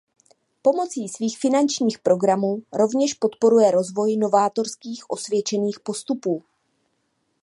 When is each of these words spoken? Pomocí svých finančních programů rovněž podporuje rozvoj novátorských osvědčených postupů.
Pomocí 0.61 1.09
svých 1.09 1.39
finančních 1.39 1.99
programů 1.99 2.63
rovněž 2.73 3.13
podporuje 3.13 3.71
rozvoj 3.71 4.17
novátorských 4.17 5.09
osvědčených 5.09 5.79
postupů. 5.79 6.43